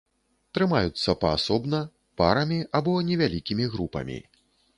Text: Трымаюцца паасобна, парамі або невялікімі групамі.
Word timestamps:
Трымаюцца 0.57 1.13
паасобна, 1.23 1.81
парамі 2.23 2.59
або 2.81 2.97
невялікімі 3.11 3.71
групамі. 3.77 4.19